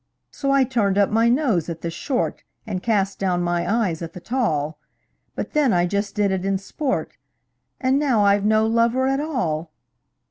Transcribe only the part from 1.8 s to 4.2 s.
the short, And cast down my eyes at the